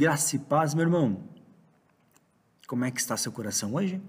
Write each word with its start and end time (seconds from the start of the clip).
Graça 0.00 0.34
e 0.34 0.38
paz, 0.38 0.72
meu 0.72 0.84
irmão. 0.84 1.20
Como 2.66 2.86
é 2.86 2.90
que 2.90 2.98
está 2.98 3.18
seu 3.18 3.30
coração 3.30 3.74
hoje? 3.74 4.00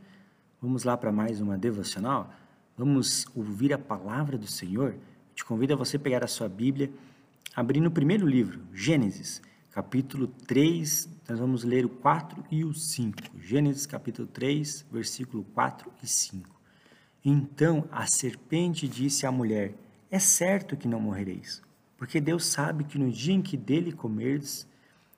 Vamos 0.62 0.86
lá 0.86 0.96
para 0.96 1.12
mais 1.12 1.42
uma 1.42 1.58
devocional? 1.58 2.34
Vamos 2.78 3.26
ouvir 3.36 3.74
a 3.74 3.78
palavra 3.78 4.38
do 4.38 4.48
Senhor? 4.48 4.94
Eu 4.94 5.36
te 5.36 5.44
convido 5.44 5.74
a 5.74 5.76
você 5.76 6.00
pegar 6.00 6.24
a 6.24 6.28
sua 6.28 6.48
Bíblia, 6.48 6.90
abrir 7.54 7.82
no 7.82 7.92
primeiro 7.92 8.26
livro, 8.26 8.62
Gênesis, 8.74 9.42
capítulo 9.70 10.28
3, 10.28 11.10
nós 11.28 11.40
vamos 11.40 11.66
ler 11.66 11.86
o 11.86 11.90
4 11.90 12.42
e 12.50 12.64
o 12.64 12.74
5. 12.74 13.18
Gênesis, 13.42 13.86
capítulo 13.86 14.30
3, 14.30 14.86
versículo 14.90 15.44
4 15.54 15.92
e 16.02 16.08
5. 16.08 16.58
Então 17.26 17.84
a 17.92 18.08
serpente 18.08 18.88
disse 18.88 19.26
à 19.26 19.32
mulher: 19.32 19.74
É 20.10 20.20
certo 20.20 20.78
que 20.78 20.88
não 20.88 21.02
morrereis, 21.02 21.62
porque 21.98 22.22
Deus 22.22 22.46
sabe 22.46 22.86
que 22.86 22.98
no 22.98 23.12
dia 23.12 23.34
em 23.34 23.42
que 23.42 23.58
dele 23.58 23.92
comerdes, 23.92 24.71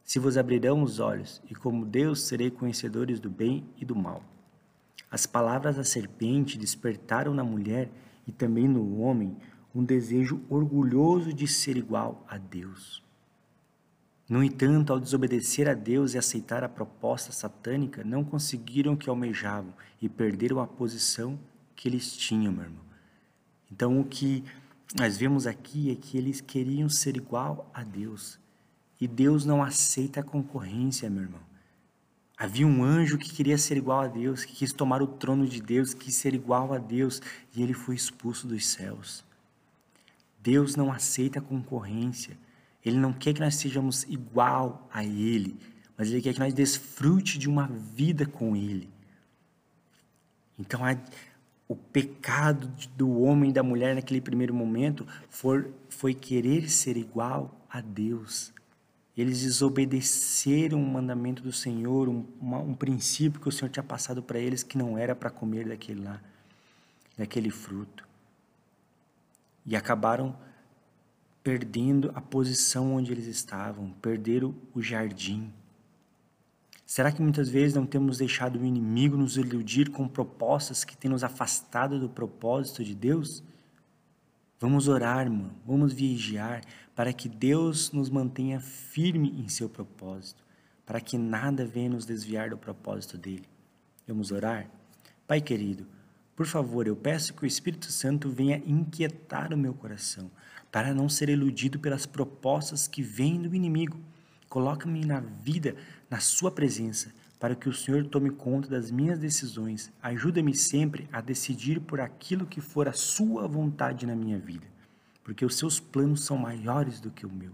se 0.04 0.20
vos 0.20 0.38
abrirão 0.38 0.84
os 0.84 1.00
olhos, 1.00 1.42
e 1.50 1.56
como 1.56 1.86
Deus 1.86 2.24
serei 2.24 2.52
conhecedores 2.52 3.20
do 3.20 3.30
bem 3.30 3.66
e 3.78 3.86
do 3.86 3.96
mal. 3.96 4.24
As 5.10 5.26
palavras 5.26 5.78
da 5.78 5.84
serpente 5.84 6.58
despertaram 6.58 7.34
na 7.34 7.44
mulher 7.44 7.90
e 8.28 8.32
também 8.32 8.68
no 8.68 9.00
homem 9.00 9.38
um 9.74 9.84
desejo 9.84 10.42
orgulhoso 10.50 11.34
de 11.34 11.48
ser 11.48 11.78
igual 11.78 12.26
a 12.28 12.38
Deus. 12.38 13.04
No 14.30 14.44
entanto, 14.44 14.92
ao 14.92 15.00
desobedecer 15.00 15.68
a 15.68 15.74
Deus 15.74 16.14
e 16.14 16.18
aceitar 16.18 16.64
a 16.64 16.70
proposta 16.70 17.32
satânica, 17.32 18.04
não 18.04 18.24
conseguiram 18.24 18.94
o 18.94 18.98
que 18.98 19.10
almejavam 19.10 19.74
e 20.02 20.08
perderam 20.08 20.60
a 20.60 20.68
posição 20.68 21.40
que 21.76 21.88
eles 21.88 22.16
tinham, 22.16 22.54
meu 22.54 22.64
irmão. 22.64 22.84
Então, 23.72 24.00
o 24.00 24.06
que 24.06 24.44
nós 24.98 25.18
vemos 25.18 25.46
aqui 25.46 25.92
é 25.92 25.96
que 25.96 26.18
eles 26.18 26.40
queriam 26.40 26.88
ser 26.88 27.18
igual 27.18 27.70
a 27.74 27.84
Deus. 27.84 28.40
E 29.04 29.08
Deus 29.08 29.44
não 29.44 29.62
aceita 29.62 30.22
a 30.22 30.24
concorrência, 30.24 31.10
meu 31.10 31.24
irmão. 31.24 31.42
Havia 32.38 32.66
um 32.66 32.82
anjo 32.82 33.18
que 33.18 33.30
queria 33.30 33.58
ser 33.58 33.76
igual 33.76 34.00
a 34.00 34.08
Deus, 34.08 34.46
que 34.46 34.54
quis 34.54 34.72
tomar 34.72 35.02
o 35.02 35.08
trono 35.08 35.46
de 35.46 35.62
Deus, 35.62 35.94
que 35.94 36.06
quis 36.06 36.16
ser 36.16 36.34
igual 36.34 36.74
a 36.74 36.78
Deus, 36.78 37.22
e 37.54 37.62
ele 37.62 37.74
foi 37.74 37.96
expulso 37.96 38.48
dos 38.48 38.66
céus. 38.66 39.26
Deus 40.42 40.78
não 40.78 40.90
aceita 40.90 41.40
a 41.40 41.42
concorrência. 41.42 42.38
Ele 42.82 42.96
não 42.96 43.12
quer 43.12 43.34
que 43.34 43.42
nós 43.42 43.56
sejamos 43.56 44.04
igual 44.04 44.88
a 44.90 45.04
Ele, 45.04 45.58
mas 45.98 46.10
Ele 46.10 46.22
quer 46.22 46.34
que 46.34 46.40
nós 46.40 46.54
desfrute 46.54 47.38
de 47.38 47.50
uma 47.50 47.68
vida 47.68 48.26
com 48.26 48.56
Ele. 48.56 48.90
Então, 50.58 50.80
o 51.68 51.76
pecado 51.76 52.72
do 52.96 53.20
homem 53.20 53.50
e 53.50 53.54
da 53.54 53.64
mulher 53.64 53.96
naquele 53.96 54.22
primeiro 54.22 54.54
momento 54.54 55.06
foi, 55.28 55.70
foi 55.90 56.14
querer 56.14 56.70
ser 56.70 56.96
igual 56.96 57.68
a 57.70 57.82
Deus. 57.82 58.53
Eles 59.16 59.42
desobedeceram 59.42 60.82
o 60.82 60.86
mandamento 60.86 61.44
do 61.44 61.54
Senhor, 61.54 62.10
um, 62.10 62.26
uma, 62.42 62.58
um 62.58 62.74
princípio 62.74 63.40
que 63.40 63.48
o 63.48 63.52
Senhor 63.52 63.70
tinha 63.70 63.84
passado 63.84 64.24
para 64.24 64.40
eles 64.40 64.64
que 64.64 64.78
não 64.78 64.98
era 64.98 65.16
para 65.16 65.30
comer 65.30 65.68
daquele 65.68 66.02
lá, 66.02 66.20
daquele 67.18 67.52
fruto. 67.52 68.08
E 69.66 69.76
acabaram 69.76 70.36
perdendo 71.44 72.12
a 72.16 72.22
posição 72.22 72.96
onde 72.96 73.12
eles 73.12 73.28
estavam, 73.28 73.92
perderam 74.02 74.56
o 74.74 74.82
jardim. 74.82 75.52
Será 76.86 77.12
que 77.12 77.22
muitas 77.22 77.50
vezes 77.50 77.76
não 77.76 77.86
temos 77.86 78.18
deixado 78.18 78.60
o 78.60 78.66
inimigo 78.66 79.18
nos 79.18 79.36
iludir 79.36 79.90
com 79.90 80.08
propostas 80.08 80.84
que 80.84 80.96
têm 80.96 81.12
nos 81.12 81.24
afastado 81.24 82.00
do 82.00 82.10
propósito 82.10 82.84
de 82.84 82.96
Deus? 82.96 83.44
Vamos 84.64 84.88
orar, 84.88 85.26
irmão, 85.26 85.52
vamos 85.66 85.92
vigiar 85.92 86.62
para 86.96 87.12
que 87.12 87.28
Deus 87.28 87.92
nos 87.92 88.10
mantenha 88.10 88.62
firme 88.62 89.30
em 89.38 89.50
seu 89.50 89.68
propósito, 89.68 90.42
para 90.86 91.02
que 91.02 91.18
nada 91.18 91.66
venha 91.66 91.90
nos 91.90 92.06
desviar 92.06 92.50
do 92.50 92.58
propósito 92.58 93.18
dele. 93.18 93.44
Vamos 94.08 94.32
orar? 94.32 94.70
Pai 95.28 95.42
querido, 95.42 95.86
por 96.34 96.46
favor, 96.46 96.88
eu 96.88 96.96
peço 96.96 97.34
que 97.34 97.44
o 97.44 97.46
Espírito 97.46 97.92
Santo 97.92 98.30
venha 98.30 98.64
inquietar 98.66 99.54
o 99.54 99.58
meu 99.58 99.74
coração, 99.74 100.32
para 100.72 100.94
não 100.94 101.10
ser 101.10 101.28
iludido 101.28 101.78
pelas 101.78 102.06
propostas 102.06 102.88
que 102.88 103.04
vêm 103.04 103.42
do 103.42 103.54
inimigo 103.54 104.00
Coloca-me 104.54 105.04
na 105.04 105.20
vida, 105.20 105.76
na 106.08 106.20
Sua 106.20 106.52
presença, 106.52 107.12
para 107.40 107.56
que 107.56 107.68
o 107.68 107.74
Senhor 107.74 108.06
tome 108.06 108.30
conta 108.30 108.70
das 108.70 108.90
minhas 108.90 109.20
decisões. 109.20 109.92
Ajuda-me 110.02 110.56
sempre 110.56 111.08
a 111.12 111.22
decidir 111.22 111.80
por 111.82 112.00
aquilo 112.00 112.46
que 112.46 112.62
for 112.62 112.88
a 112.88 112.94
Sua 112.94 113.48
vontade 113.48 114.06
na 114.06 114.16
minha 114.16 114.40
vida, 114.40 114.68
porque 115.24 115.46
os 115.46 115.58
Seus 115.58 115.80
planos 115.80 116.24
são 116.24 116.38
maiores 116.38 117.00
do 117.00 117.12
que 117.12 117.26
o 117.26 117.32
meu. 117.32 117.52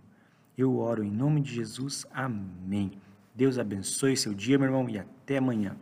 Eu 0.57 0.77
oro 0.77 1.03
em 1.03 1.11
nome 1.11 1.41
de 1.41 1.53
Jesus. 1.53 2.05
Amém. 2.11 2.91
Deus 3.33 3.57
abençoe 3.57 4.17
seu 4.17 4.33
dia, 4.33 4.57
meu 4.57 4.67
irmão, 4.67 4.89
e 4.89 4.99
até 4.99 5.37
amanhã. 5.37 5.77